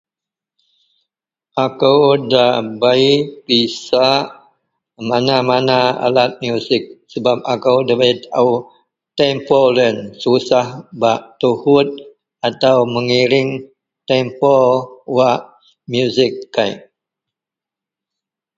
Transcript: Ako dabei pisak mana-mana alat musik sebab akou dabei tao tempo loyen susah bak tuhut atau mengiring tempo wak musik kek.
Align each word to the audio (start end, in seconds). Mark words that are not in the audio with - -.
Ako 1.65 1.91
dabei 2.31 3.01
pisak 3.45 4.27
mana-mana 5.07 5.77
alat 6.05 6.31
musik 6.45 6.83
sebab 7.11 7.37
akou 7.53 7.79
dabei 7.87 8.13
tao 8.25 8.45
tempo 9.17 9.57
loyen 9.75 9.97
susah 10.21 10.67
bak 11.01 11.19
tuhut 11.39 11.89
atau 12.47 12.77
mengiring 12.93 13.49
tempo 14.09 14.55
wak 15.17 15.39
musik 15.91 16.33
kek. 16.55 16.75